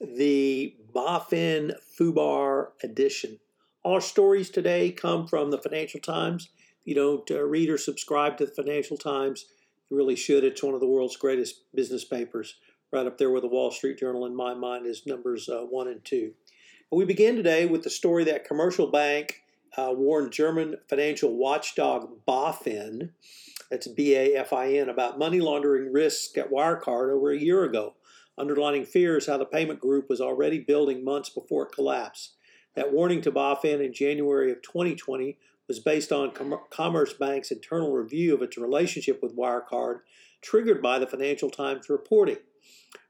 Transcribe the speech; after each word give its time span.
the 0.00 0.76
BaFin 0.94 1.72
FUBAR 1.98 2.72
edition. 2.82 3.38
Our 3.84 4.00
stories 4.00 4.50
today 4.50 4.90
come 4.90 5.26
from 5.26 5.50
the 5.50 5.58
Financial 5.58 6.00
Times. 6.00 6.50
If 6.80 6.86
you 6.86 6.94
don't 6.94 7.30
uh, 7.30 7.42
read 7.42 7.70
or 7.70 7.78
subscribe 7.78 8.36
to 8.38 8.46
the 8.46 8.52
Financial 8.52 8.98
Times, 8.98 9.46
you 9.88 9.96
really 9.96 10.16
should. 10.16 10.44
It's 10.44 10.62
one 10.62 10.74
of 10.74 10.80
the 10.80 10.86
world's 10.86 11.16
greatest 11.16 11.62
business 11.74 12.04
papers, 12.04 12.56
right 12.92 13.06
up 13.06 13.16
there 13.16 13.30
with 13.30 13.42
the 13.42 13.48
Wall 13.48 13.70
Street 13.70 13.98
Journal, 13.98 14.26
in 14.26 14.36
my 14.36 14.54
mind, 14.54 14.86
is 14.86 15.06
numbers 15.06 15.48
uh, 15.48 15.60
one 15.60 15.88
and 15.88 16.04
two. 16.04 16.32
we 16.90 17.04
begin 17.04 17.36
today 17.36 17.64
with 17.64 17.82
the 17.82 17.90
story 17.90 18.24
that 18.24 18.46
commercial 18.46 18.90
bank 18.90 19.42
uh, 19.78 19.92
warned 19.92 20.32
German 20.32 20.76
financial 20.88 21.34
watchdog 21.34 22.24
BaFin, 22.28 23.10
that's 23.70 23.88
B 23.88 24.14
A 24.14 24.36
F 24.36 24.52
I 24.52 24.74
N, 24.74 24.88
about 24.88 25.18
money 25.18 25.40
laundering 25.40 25.92
risks 25.92 26.36
at 26.36 26.50
Wirecard 26.50 27.10
over 27.10 27.30
a 27.30 27.38
year 27.38 27.64
ago 27.64 27.94
underlining 28.38 28.84
fears 28.84 29.26
how 29.26 29.38
the 29.38 29.44
payment 29.44 29.80
group 29.80 30.08
was 30.08 30.20
already 30.20 30.58
building 30.58 31.04
months 31.04 31.28
before 31.28 31.64
it 31.64 31.72
collapsed. 31.72 32.34
That 32.74 32.92
warning 32.92 33.22
to 33.22 33.32
BaFin 33.32 33.84
in 33.84 33.92
January 33.92 34.52
of 34.52 34.62
2020 34.62 35.38
was 35.68 35.80
based 35.80 36.12
on 36.12 36.32
Com- 36.32 36.60
Commerzbank's 36.70 37.50
internal 37.50 37.92
review 37.92 38.34
of 38.34 38.42
its 38.42 38.58
relationship 38.58 39.22
with 39.22 39.36
Wirecard, 39.36 40.00
triggered 40.42 40.82
by 40.82 40.98
the 40.98 41.06
Financial 41.06 41.50
Times 41.50 41.88
reporting. 41.88 42.36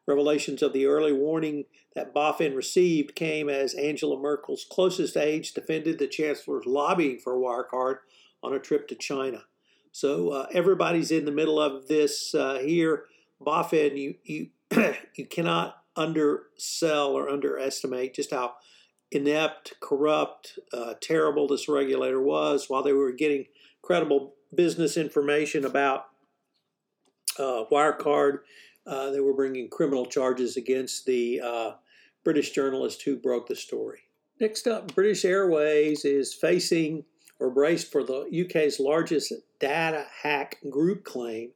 Revelations 0.07 0.63
of 0.63 0.73
the 0.73 0.87
early 0.87 1.13
warning 1.13 1.65
that 1.95 2.15
BaFin 2.15 2.55
received 2.55 3.17
came 3.17 3.49
as 3.49 3.75
Angela 3.75 4.19
Merkel's 4.19 4.65
closest 4.71 5.17
aides 5.17 5.51
defended 5.51 5.99
the 5.99 6.07
chancellor's 6.07 6.67
lobbying 6.67 7.19
for 7.19 7.35
Wirecard 7.35 7.99
on 8.43 8.55
a 8.55 8.61
trip 8.61 8.87
to 8.89 8.95
China. 8.95 9.45
So 9.91 10.29
uh, 10.29 10.47
everybody's 10.53 11.11
in 11.11 11.25
the 11.25 11.33
middle 11.33 11.59
of 11.59 11.89
this 11.89 12.35
uh, 12.35 12.59
here. 12.59 13.05
BaFin, 13.45 13.97
you, 13.97 14.15
you 14.25 14.49
you 15.15 15.27
cannot 15.27 15.83
undersell 15.97 17.13
or 17.13 17.29
underestimate 17.29 18.15
just 18.15 18.31
how 18.31 18.55
inept, 19.11 19.75
corrupt, 19.81 20.59
uh, 20.73 20.95
terrible 21.01 21.47
this 21.47 21.69
regulator 21.69 22.21
was 22.21 22.69
while 22.69 22.83
they 22.83 22.93
were 22.93 23.13
getting 23.13 23.47
credible 23.83 24.35
business 24.55 24.97
information 24.97 25.65
about 25.65 26.07
uh, 27.39 27.65
Wirecard. 27.71 28.41
Uh, 28.87 29.11
they 29.11 29.21
were 29.21 29.35
bringing 29.35 29.69
criminal 29.69 30.07
charges 30.07 30.57
against 30.57 31.07
the 31.07 31.41
uh, 31.41 31.73
British 32.25 32.51
journalist 32.51 33.03
who 33.03 33.17
broke 33.17 33.49
the 33.49 33.57
story. 33.57 34.01
Next 34.41 34.67
up, 34.67 34.95
British 34.95 35.25
Airways 35.25 36.05
is 36.05 36.35
facing 36.35 37.05
or 37.39 37.51
braced 37.51 37.91
for 37.91 38.03
the 38.03 38.45
UK's 38.45 38.81
largest 38.81 39.33
data 39.61 40.07
hack 40.23 40.59
group 40.71 41.05
claim 41.05 41.51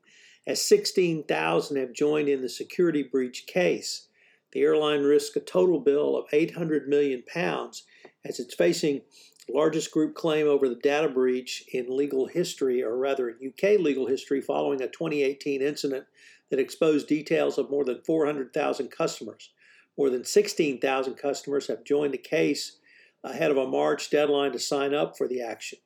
as 0.47 0.63
16,000 0.63 1.77
have 1.77 1.93
joined 1.93 2.29
in 2.29 2.43
the 2.43 2.49
security 2.49 3.03
breach 3.03 3.47
case. 3.47 4.09
The 4.53 4.63
airline 4.63 5.03
risks 5.03 5.37
a 5.37 5.41
total 5.41 5.81
bill 5.81 6.17
of 6.17 6.27
800 6.33 6.89
million 6.89 7.23
pounds 7.33 7.85
as 8.25 8.41
it's 8.41 8.55
facing 8.55 9.03
the 9.47 9.55
largest 9.55 9.91
group 9.91 10.15
claim 10.15 10.47
over 10.47 10.69
the 10.69 10.75
data 10.75 11.09
breach 11.09 11.65
in 11.73 11.97
legal 11.97 12.27
history, 12.27 12.83
or 12.83 12.97
rather 12.97 13.31
UK 13.31 13.79
legal 13.79 14.07
history, 14.07 14.41
following 14.41 14.81
a 14.83 14.89
2018 14.89 15.63
incident 15.63 16.07
that 16.51 16.59
exposed 16.59 17.07
details 17.07 17.59
of 17.59 17.71
more 17.71 17.85
than 17.85 18.03
400,000 18.03 18.91
customers. 18.91 19.51
More 19.97 20.11
than 20.11 20.25
16,000 20.25 21.15
customers 21.15 21.67
have 21.69 21.85
joined 21.85 22.15
the 22.15 22.19
case 22.19 22.79
ahead 23.23 23.51
of 23.51 23.57
a 23.57 23.67
March 23.67 24.11
deadline 24.11 24.53
to 24.53 24.59
sign 24.59 24.95
up 24.95 25.17
for 25.17 25.29
the 25.29 25.43
action. 25.43 25.79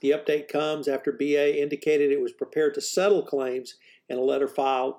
The 0.00 0.10
update 0.10 0.48
comes 0.48 0.88
after 0.88 1.12
BA 1.12 1.60
indicated 1.60 2.10
it 2.10 2.20
was 2.20 2.32
prepared 2.32 2.74
to 2.74 2.80
settle 2.80 3.22
claims 3.22 3.76
in 4.12 4.18
a 4.18 4.22
letter 4.22 4.46
filed 4.46 4.96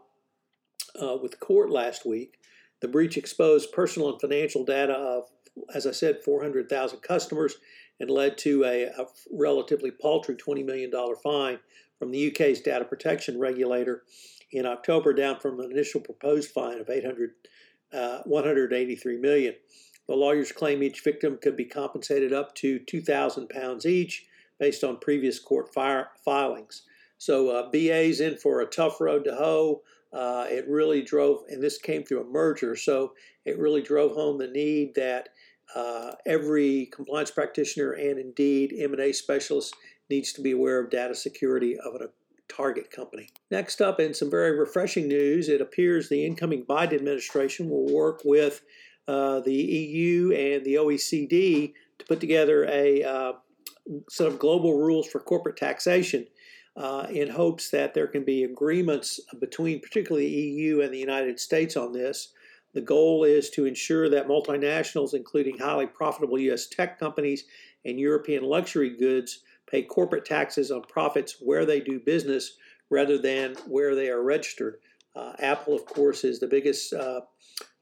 uh, 1.02 1.16
with 1.22 1.40
court 1.40 1.70
last 1.70 2.06
week. 2.06 2.40
The 2.82 2.88
breach 2.88 3.16
exposed 3.16 3.72
personal 3.72 4.10
and 4.10 4.20
financial 4.20 4.66
data 4.66 4.94
of, 4.94 5.30
as 5.74 5.86
I 5.86 5.92
said, 5.92 6.24
400,000 6.26 7.00
customers 7.02 7.58
and 8.00 8.10
led 8.10 8.38
to 8.40 8.66
a, 8.66 8.86
a, 8.86 9.06
relatively 9.32 9.92
paltry 9.92 10.36
$20 10.36 10.66
million 10.66 10.92
fine 11.24 11.60
from 12.00 12.12
the 12.12 12.32
UK's 12.32 12.60
data 12.60 12.84
protection 12.84 13.40
regulator 13.40 14.04
in 14.52 14.66
October, 14.66 15.14
down 15.14 15.40
from 15.40 15.60
an 15.60 15.72
initial 15.72 16.02
proposed 16.02 16.50
fine 16.50 16.80
of 16.80 16.90
800, 16.90 17.32
uh, 17.94 18.20
183 18.26 19.18
million. 19.18 19.54
The 20.08 20.16
lawyers 20.16 20.52
claim 20.52 20.84
each 20.84 21.04
victim 21.04 21.38
could 21.42 21.56
be 21.56 21.66
compensated 21.66 22.34
up 22.34 22.56
to 22.56 22.80
2,000 22.80 23.48
pounds 23.48 23.86
each 23.86 24.26
based 24.60 24.84
on 24.84 24.98
previous 24.98 25.40
court 25.40 25.72
fire, 25.74 26.10
filings. 26.26 26.82
So 27.24 27.52
uh, 27.52 27.70
BA's 27.72 28.20
in 28.20 28.36
for 28.36 28.60
a 28.60 28.66
tough 28.66 29.00
road 29.00 29.24
to 29.24 29.34
hoe. 29.34 29.82
Uh, 30.12 30.46
it 30.50 30.68
really 30.68 31.02
drove, 31.02 31.44
and 31.48 31.64
this 31.64 31.78
came 31.78 32.04
through 32.04 32.20
a 32.20 32.30
merger, 32.30 32.76
so 32.76 33.14
it 33.46 33.58
really 33.58 33.82
drove 33.82 34.12
home 34.12 34.38
the 34.38 34.50
need 34.50 34.94
that 34.96 35.30
uh, 35.74 36.12
every 36.26 36.90
compliance 36.94 37.32
practitioner 37.32 37.94
and 37.94 38.20
indeed 38.20 38.76
M&A 38.78 39.14
specialist 39.14 39.74
needs 40.10 40.34
to 40.34 40.42
be 40.42 40.52
aware 40.52 40.84
of 40.84 40.90
data 40.90 41.16
security 41.16 41.78
of 41.80 41.96
a 41.96 42.10
target 42.54 42.92
company. 42.92 43.30
Next 43.50 43.80
up, 43.80 44.02
in 44.02 44.14
some 44.14 44.30
very 44.30 44.60
refreshing 44.60 45.08
news, 45.08 45.48
it 45.48 45.62
appears 45.62 46.10
the 46.10 46.26
incoming 46.26 46.66
Biden 46.66 46.96
administration 46.96 47.70
will 47.70 47.88
work 47.88 48.20
with 48.26 48.64
uh, 49.08 49.40
the 49.40 49.54
EU 49.54 50.34
and 50.34 50.66
the 50.66 50.76
OECD 50.76 51.74
to 52.00 52.06
put 52.06 52.20
together 52.20 52.66
a 52.66 53.02
uh, 53.02 53.32
set 54.10 54.28
of 54.28 54.40
global 54.40 54.78
rules 54.78 55.08
for 55.08 55.22
corporate 55.22 55.56
taxation 55.56 56.28
uh, 56.76 57.08
in 57.10 57.30
hopes 57.30 57.70
that 57.70 57.94
there 57.94 58.08
can 58.08 58.24
be 58.24 58.44
agreements 58.44 59.20
between 59.40 59.80
particularly 59.80 60.28
the 60.28 60.36
EU 60.36 60.82
and 60.82 60.94
the 60.94 61.00
United 61.00 61.40
States 61.40 61.78
on 61.78 61.92
this. 61.92 62.30
The 62.74 62.82
goal 62.82 63.24
is 63.24 63.52
to 63.52 63.66
ensure 63.66 64.10
that 64.10 64.28
multinationals, 64.28 65.14
including 65.14 65.60
highly 65.60 65.86
profitable 65.86 66.40
U.S. 66.40 66.68
tech 66.68 67.00
companies 67.00 67.46
and 67.86 68.00
European 68.00 68.44
luxury 68.44 68.90
goods, 68.98 69.40
pay 69.68 69.84
corporate 69.84 70.26
taxes 70.26 70.72
on 70.72 70.82
profits 70.82 71.38
where 71.40 71.66
they 71.66 71.80
do 71.80 72.00
business 72.00 72.58
rather 72.90 73.18
than 73.18 73.56
where 73.68 73.94
they 73.96 74.10
are 74.10 74.24
registered. 74.24 74.78
Uh, 75.16 75.34
Apple, 75.40 75.76
of 75.76 75.86
course, 75.86 76.24
is 76.24 76.40
the 76.40 76.48
biggest 76.48 76.94
uh, 76.94 77.22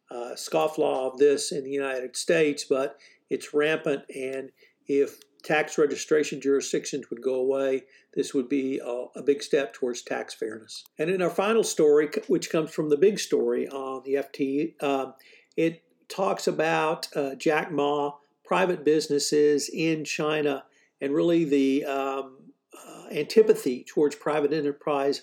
uh, 0.09 0.31
scofflaw 0.35 1.11
of 1.11 1.17
this 1.17 1.53
in 1.53 1.63
the 1.63 1.71
United 1.71 2.15
States, 2.15 2.65
but 2.69 2.97
it's 3.29 3.53
rampant. 3.53 4.03
And 4.13 4.51
if 4.87 5.19
tax 5.43 5.77
registration 5.77 6.41
jurisdictions 6.41 7.09
would 7.09 7.21
go 7.21 7.35
away, 7.35 7.83
this 8.13 8.33
would 8.33 8.49
be 8.49 8.79
a, 8.79 9.05
a, 9.15 9.23
big 9.23 9.41
step 9.41 9.73
towards 9.73 10.01
tax 10.01 10.33
fairness. 10.33 10.83
And 10.99 11.09
in 11.09 11.21
our 11.21 11.29
final 11.29 11.63
story, 11.63 12.09
which 12.27 12.49
comes 12.49 12.71
from 12.71 12.89
the 12.89 12.97
big 12.97 13.19
story 13.19 13.67
on 13.67 14.03
the 14.03 14.15
FT, 14.15 14.75
uh, 14.81 15.03
um, 15.03 15.13
it 15.57 15.83
talks 16.09 16.47
about 16.47 17.07
uh, 17.15 17.35
Jack 17.35 17.71
Ma, 17.71 18.13
private 18.43 18.83
businesses 18.83 19.69
in 19.69 20.03
China, 20.03 20.65
and 20.99 21.13
really 21.13 21.45
the 21.45 21.85
um, 21.85 22.37
uh, 22.77 23.05
antipathy 23.11 23.83
towards 23.83 24.15
private 24.15 24.53
enterprise 24.53 25.21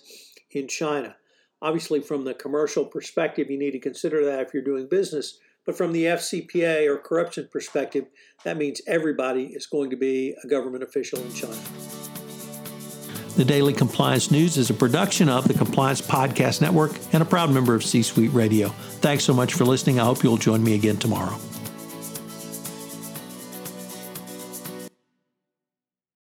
in 0.51 0.67
China. 0.67 1.17
Obviously, 1.61 2.01
from 2.01 2.25
the 2.25 2.35
commercial 2.35 2.85
perspective, 2.85 3.51
you 3.51 3.59
need 3.59 3.73
to 3.73 3.81
consider 3.81 4.25
that 4.25 4.41
if 4.41 4.55
you're 4.55 4.63
doing 4.63 4.89
business. 4.89 5.39
But 5.69 5.77
from 5.77 5.93
the 5.93 6.05
FCPA 6.05 6.89
or 6.89 6.97
corruption 6.97 7.47
perspective, 7.53 8.07
that 8.43 8.57
means 8.57 8.81
everybody 8.87 9.49
is 9.49 9.67
going 9.67 9.91
to 9.91 9.97
be 9.97 10.35
a 10.43 10.47
government 10.47 10.83
official 10.83 11.21
in 11.21 11.31
China. 11.35 11.59
The 13.37 13.45
Daily 13.45 13.75
Compliance 13.75 14.31
News 14.31 14.57
is 14.57 14.71
a 14.71 14.75
production 14.75 15.29
of 15.29 15.47
the 15.47 15.53
Compliance 15.53 16.01
Podcast 16.01 16.63
Network 16.63 16.93
and 17.13 17.23
a 17.23 17.27
proud 17.27 17.51
member 17.51 17.75
of 17.75 17.85
C 17.85 18.03
Suite 18.03 18.33
Radio. 18.33 18.71
Thanks 19.03 19.25
so 19.25 19.35
much 19.35 19.53
for 19.53 19.67
listening. 19.67 20.01
I 20.01 20.05
hope 20.05 20.23
you'll 20.23 20.39
join 20.39 20.65
me 20.65 20.75
again 20.75 20.97
tomorrow. 20.97 21.39